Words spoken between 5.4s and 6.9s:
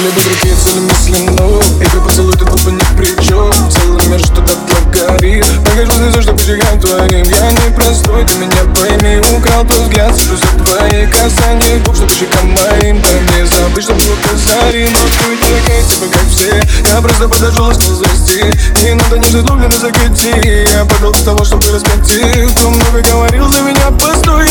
Покажу слезу, что щекам